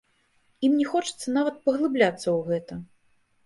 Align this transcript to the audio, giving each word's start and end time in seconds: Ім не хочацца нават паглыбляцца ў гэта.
Ім 0.67 0.77
не 0.79 0.87
хочацца 0.93 1.35
нават 1.37 1.61
паглыбляцца 1.69 2.25
ў 2.25 2.39
гэта. 2.51 2.73